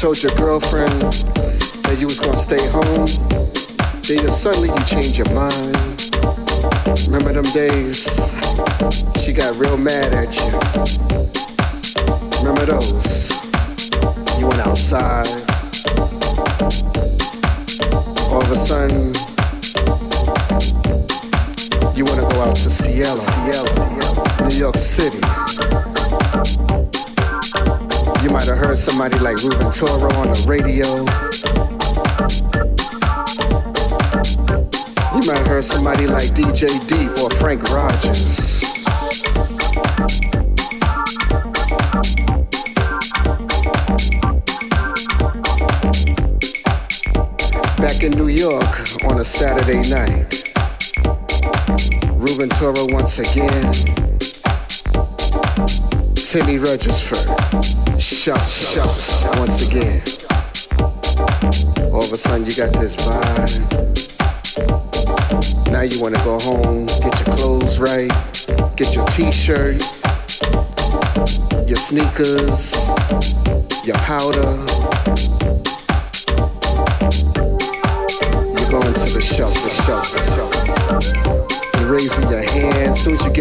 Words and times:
told 0.00 0.22
your 0.22 0.34
girlfriend 0.36 1.02
that 1.82 1.98
you 2.00 2.06
was 2.06 2.18
gonna 2.18 2.34
stay 2.34 2.56
home. 2.72 3.04
Then 4.08 4.32
suddenly 4.32 4.70
you 4.70 4.84
change 4.86 5.18
your 5.18 5.28
mind. 5.34 5.79
Once 52.72 53.18
again, 53.18 53.72
Timmy 56.14 56.58
Regisford 56.58 57.18
shout, 57.98 58.40
shout 58.40 59.38
once 59.38 59.66
again. 59.68 60.00
All 61.92 62.04
of 62.04 62.12
a 62.12 62.16
sudden 62.16 62.46
you 62.46 62.54
got 62.54 62.72
this 62.78 62.94
vibe. 62.94 63.66
Now 65.72 65.82
you 65.82 66.00
wanna 66.00 66.22
go 66.22 66.38
home, 66.38 66.86
get 66.86 67.26
your 67.26 67.34
clothes 67.34 67.80
right, 67.80 68.10
get 68.76 68.94
your 68.94 69.04
t-shirt, 69.08 69.82
your 71.66 71.76
sneakers, 71.76 72.74
your 73.84 73.96
powder. 73.96 74.79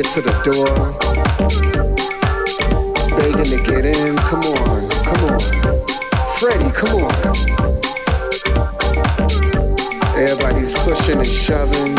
To 0.10 0.22
the 0.22 0.32
door 0.42 1.20
begging 3.16 3.46
to 3.46 3.64
get 3.64 3.86
in. 3.86 4.16
Come 4.26 4.42
on, 4.42 4.90
come 5.06 5.24
on. 5.30 5.40
Freddie, 6.40 6.72
come 6.72 6.98
on. 7.06 7.14
Everybody's 10.18 10.74
pushing 10.74 11.18
and 11.18 11.28
shoving. 11.28 11.94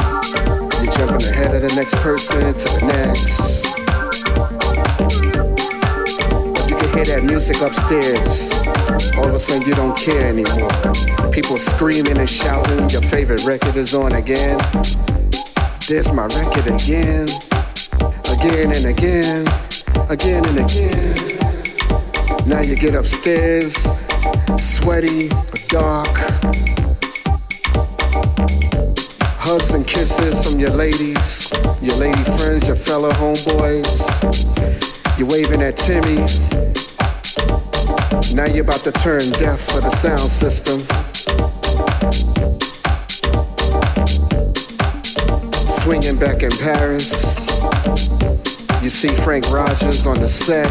You're 0.82 0.92
jumping 0.92 1.26
ahead 1.28 1.54
of 1.54 1.62
the 1.62 1.72
next 1.76 1.94
person 1.96 2.40
to 2.40 2.66
the 2.66 2.86
next. 2.88 3.66
You 6.68 6.76
can 6.78 6.90
hear 6.94 7.04
that 7.04 7.22
music 7.24 7.60
upstairs. 7.60 8.50
All 9.18 9.28
of 9.28 9.34
a 9.34 9.38
sudden, 9.38 9.68
you 9.68 9.74
don't 9.74 9.96
care 9.96 10.26
anymore. 10.26 10.72
People 11.30 11.56
screaming 11.58 12.18
and 12.18 12.28
shouting. 12.28 12.88
Your 12.88 13.02
favorite 13.02 13.44
record 13.44 13.76
is 13.76 13.94
on 13.94 14.12
again. 14.14 14.58
There's 15.86 16.12
my 16.12 16.26
record 16.26 16.66
again. 16.66 17.28
Again 18.40 18.72
and 18.74 18.86
again 18.86 19.70
again 20.10 20.44
and 20.44 20.58
again. 20.58 21.14
Now 22.46 22.60
you 22.62 22.74
get 22.74 22.96
upstairs, 22.96 23.74
sweaty, 24.56 25.28
dark. 25.68 26.08
Hugs 29.38 29.70
and 29.70 29.86
kisses 29.86 30.44
from 30.44 30.58
your 30.58 30.70
ladies, 30.70 31.52
your 31.80 31.96
lady 31.96 32.24
friends, 32.36 32.66
your 32.66 32.76
fellow 32.76 33.12
homeboys. 33.12 34.08
You're 35.16 35.28
waving 35.28 35.62
at 35.62 35.76
Timmy. 35.76 36.16
Now 38.34 38.46
you're 38.46 38.64
about 38.64 38.82
to 38.84 38.92
turn 38.92 39.30
deaf 39.38 39.60
for 39.60 39.80
the 39.80 39.90
sound 39.90 40.28
system. 40.28 40.80
Swinging 45.66 46.18
back 46.18 46.42
in 46.42 46.50
Paris. 46.58 47.39
You 48.90 48.96
see 48.96 49.14
Frank 49.14 49.48
Rogers 49.52 50.04
on 50.04 50.18
the 50.18 50.26
set. 50.26 50.66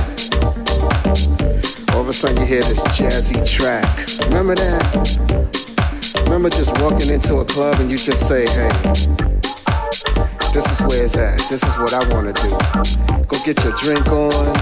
All 1.95 2.01
of 2.01 2.09
a 2.09 2.11
sudden 2.11 2.35
you 2.35 2.45
hear 2.45 2.61
this 2.63 2.83
jazzy 2.89 3.39
track. 3.47 3.87
Remember 4.27 4.55
that? 4.55 6.23
Remember 6.25 6.49
just 6.49 6.77
walking 6.81 7.13
into 7.13 7.35
a 7.35 7.45
club 7.45 7.79
and 7.79 7.89
you 7.89 7.95
just 7.95 8.27
say, 8.27 8.41
hey, 8.41 8.67
this 10.51 10.67
is 10.69 10.81
where 10.81 11.01
it's 11.01 11.15
at. 11.15 11.39
This 11.49 11.63
is 11.63 11.77
what 11.77 11.93
I 11.93 11.99
want 12.13 12.27
to 12.27 12.33
do. 12.43 12.49
Go 13.23 13.37
get 13.45 13.63
your 13.63 13.71
drink 13.77 14.05
on. 14.09 14.53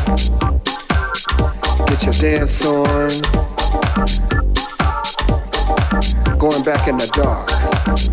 Get 1.88 2.04
your 2.06 2.14
dance 2.22 2.64
on. 2.64 3.10
Going 6.38 6.62
back 6.62 6.88
in 6.88 7.00
the 7.00 7.10
dark. 7.16 7.50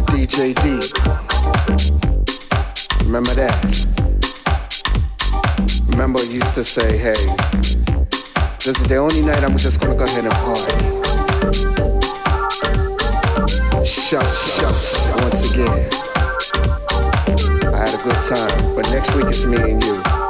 DJ 0.09 0.55
Deep. 0.65 0.89
Remember 3.05 3.35
that? 3.35 3.94
Remember, 6.05 6.23
used 6.35 6.55
to 6.55 6.63
say, 6.63 6.99
hey, 6.99 7.15
this 8.61 8.79
is 8.79 8.87
the 8.87 8.97
only 8.97 9.23
night 9.23 9.43
I'm 9.43 9.57
just 9.57 9.81
gonna 9.81 9.97
go 9.97 10.05
ahead 10.05 10.25
and 10.27 10.35
party. 10.35 10.77
Shout, 13.87 14.27
shout, 14.27 14.75
once 15.23 15.51
again. 15.51 15.89
I 17.73 17.79
had 17.79 17.99
a 17.99 18.03
good 18.05 18.21
time, 18.21 18.75
but 18.75 18.87
next 18.91 19.15
week 19.15 19.29
it's 19.29 19.47
me 19.47 19.57
and 19.57 19.83
you. 19.83 20.24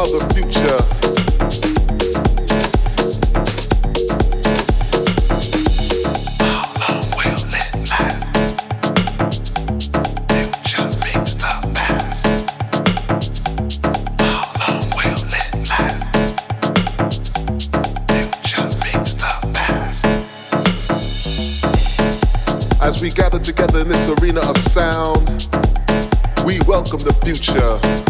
Are 0.00 0.06
the 11.36 11.52
past. 11.74 12.26
How 14.20 14.42
long 14.58 14.88
will 14.96 15.20
it 15.20 15.52
last? 15.68 16.08
future. 18.08 18.68
Begs 18.80 19.12
the 19.16 19.32
past. 19.52 20.00
As 22.80 23.02
we 23.02 23.10
gather 23.10 23.38
together 23.38 23.80
in 23.80 23.88
this 23.88 24.08
arena 24.08 24.40
of 24.48 24.56
sound, 24.56 25.28
we 26.46 26.58
welcome 26.66 27.00
the 27.00 27.12
future. 27.22 28.09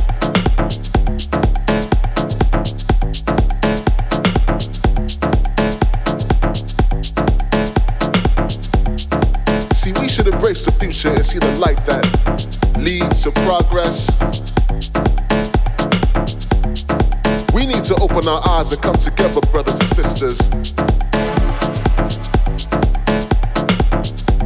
Open 18.20 18.32
our 18.32 18.48
eyes 18.50 18.72
and 18.72 18.82
come 18.82 18.94
together, 18.96 19.40
brothers 19.52 19.78
and 19.78 19.88
sisters. 19.88 20.38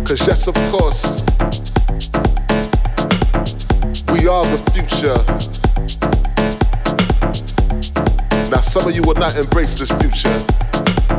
Cause 0.06 0.26
yes, 0.26 0.46
of 0.46 0.54
course, 0.70 1.22
we 4.12 4.28
are 4.28 4.44
the 4.44 4.60
future. 4.72 5.18
Now, 8.50 8.60
some 8.60 8.86
of 8.88 8.94
you 8.94 9.02
will 9.02 9.14
not 9.14 9.36
embrace 9.36 9.74
this 9.78 9.90
future. 9.90 10.38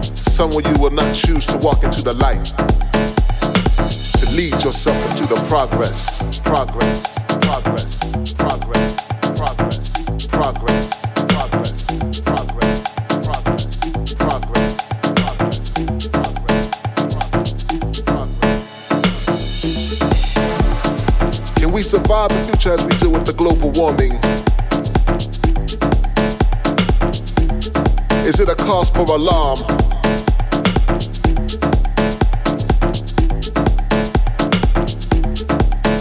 Some 0.03 0.51
of 0.51 0.65
you 0.65 0.81
will 0.81 0.91
not 0.91 1.13
choose 1.13 1.45
to 1.47 1.57
walk 1.57 1.83
into 1.83 2.03
the 2.03 2.13
light, 2.13 2.45
to 4.19 4.25
lead 4.31 4.53
yourself 4.63 4.97
into 5.11 5.25
the 5.25 5.43
progress, 5.49 6.39
progress, 6.41 6.41
progress, 6.41 7.14
survive 22.05 22.29
the 22.29 22.43
future 22.51 22.69
as 22.69 22.85
we 22.85 22.95
deal 22.97 23.11
with 23.11 23.25
the 23.25 23.33
global 23.33 23.71
warming? 23.71 24.13
Is 28.23 28.39
it 28.39 28.47
a 28.47 28.53
cause 28.53 28.91
for 28.91 29.05
alarm? 29.05 29.57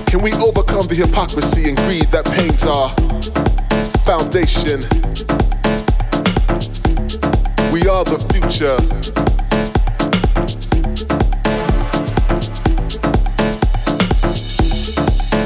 Can 0.05 0.21
we 0.21 0.33
overcome 0.45 0.87
the 0.89 0.95
hypocrisy 0.95 1.71
and 1.71 1.79
greed 1.79 2.09
that 2.13 2.27
pains 2.37 2.65
our 2.65 2.91
foundation? 4.05 4.81
We 7.73 7.89
are 7.89 8.05
the 8.05 8.21
future. 8.31 8.77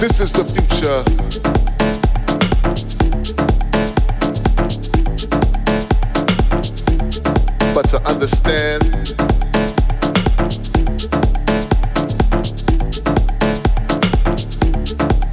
This 0.01 0.21
is 0.21 0.33
the 0.33 0.48
future. 0.89 1.05
But 7.75 7.89
to 7.91 8.01
understand, 8.07 8.85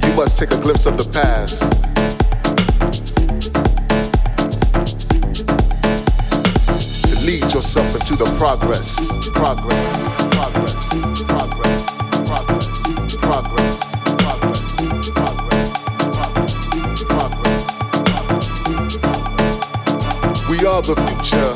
you 0.02 0.14
must 0.14 0.38
take 0.38 0.52
a 0.52 0.60
glimpse 0.60 0.86
of 0.86 0.96
the 0.96 1.08
past. 1.12 1.62
To 7.08 7.14
lead 7.24 7.42
yourself 7.54 7.94
into 7.94 8.16
the 8.16 8.26
progress, 8.38 8.96
progress, 9.32 10.26
progress, 10.30 11.24
progress, 11.24 11.85
Are 20.88 20.94
the 20.94 21.02
future. 21.02 21.52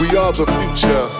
We 0.00 0.16
are 0.16 0.32
the 0.32 0.46
future. 0.46 1.17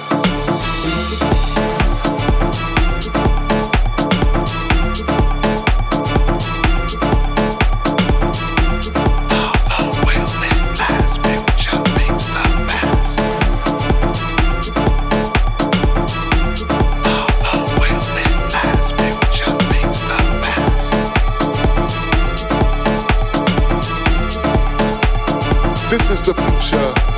This 25.91 26.11
is 26.11 26.21
the 26.21 26.35
future. 26.35 27.18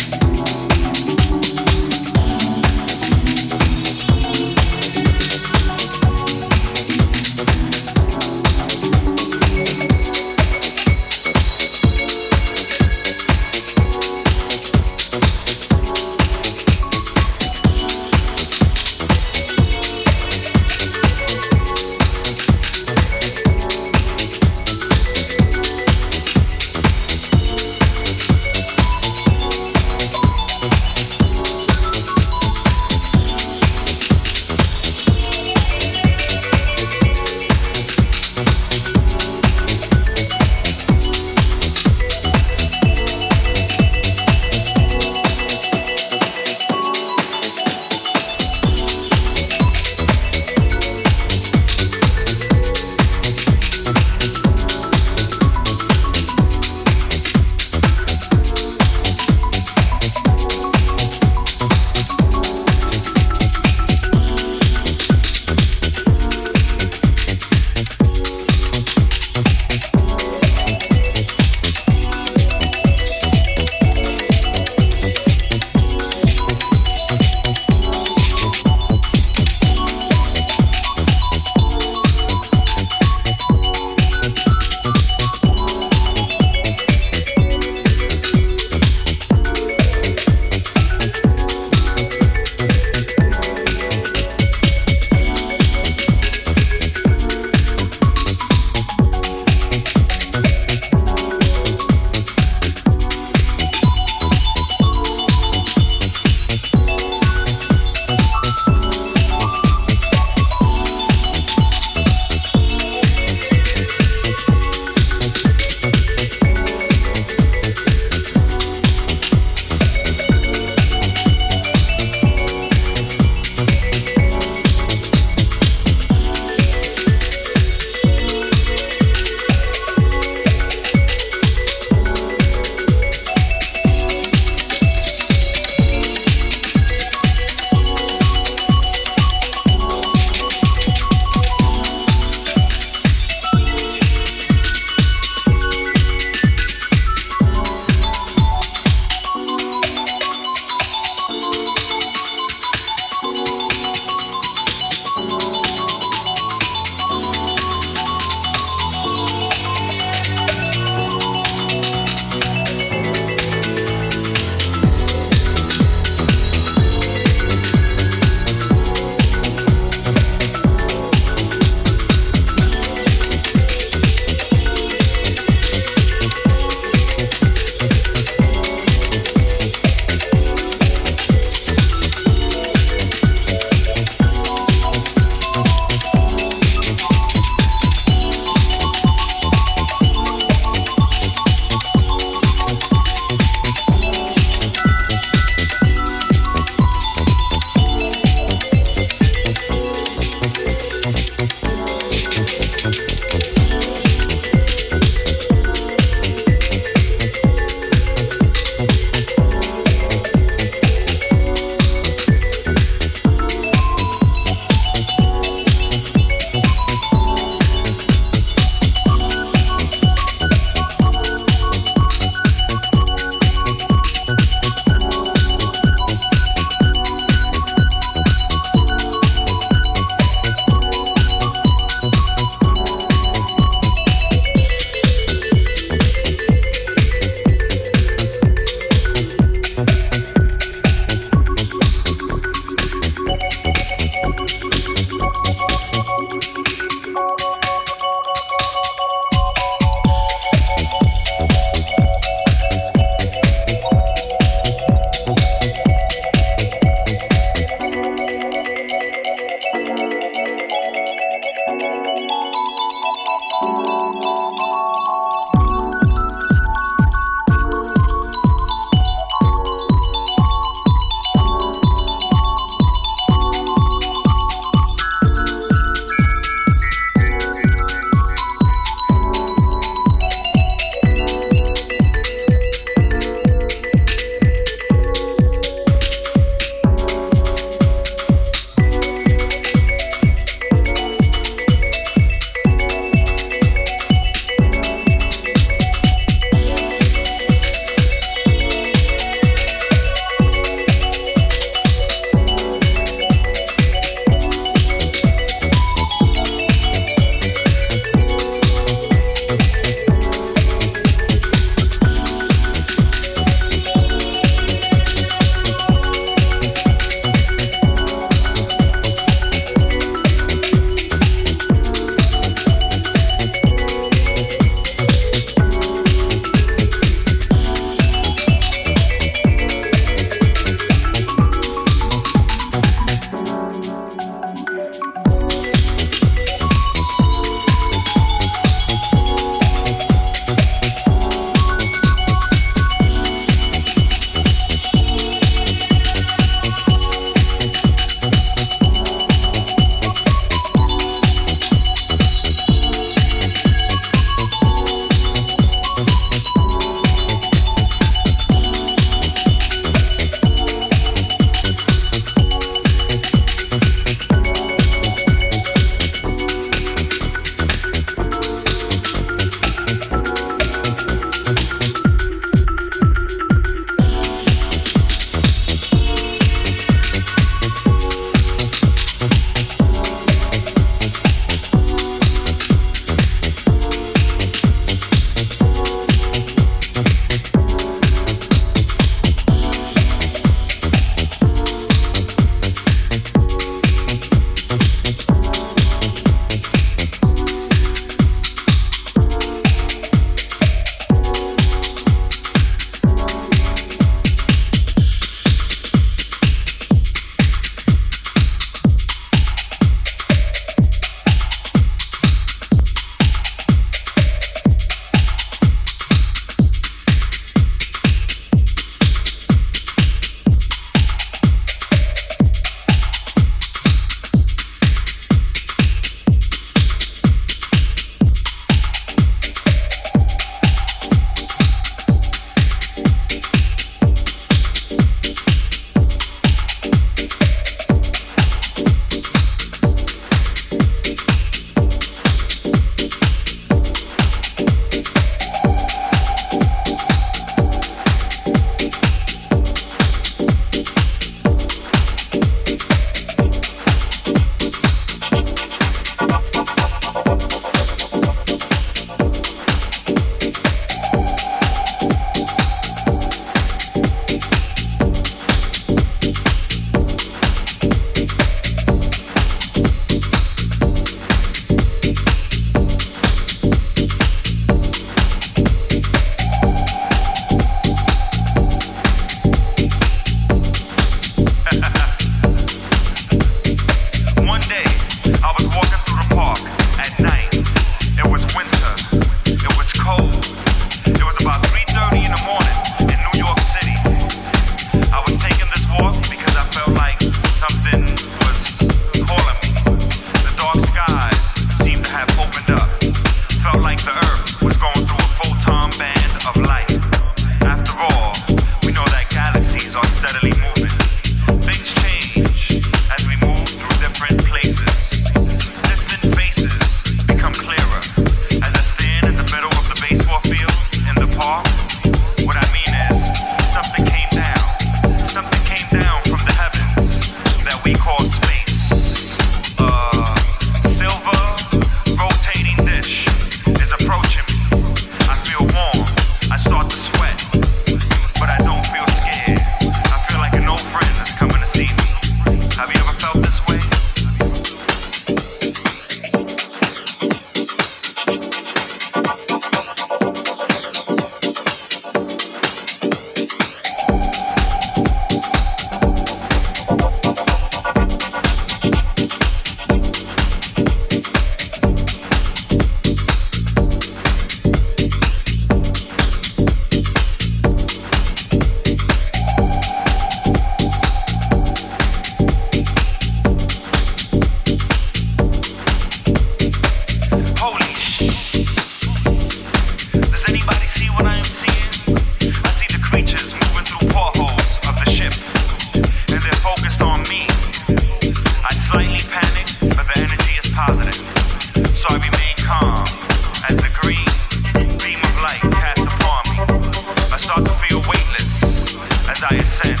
I 599.46 599.56
ascend. 599.56 600.00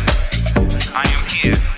I 0.94 1.04
am 1.06 1.28
here. 1.28 1.73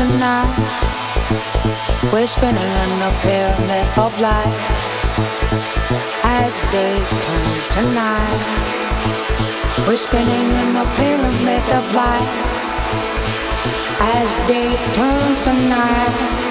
tonight. 0.00 0.56
We're 2.10 2.26
spinning 2.26 2.72
in 2.84 2.92
a 3.04 3.12
pyramid 3.20 3.86
of 3.98 4.18
light 4.18 4.56
as 6.24 6.56
day 6.72 6.96
turns 7.26 7.68
to 7.74 7.82
night. 7.92 8.40
We're 9.86 9.96
spinning 9.96 10.48
in 10.62 10.70
a 10.76 10.86
pyramid 10.96 11.64
of 11.78 11.84
light 11.94 12.32
as 14.16 14.28
day 14.48 14.70
turns 14.94 15.42
to 15.44 15.52
night. 15.68 16.49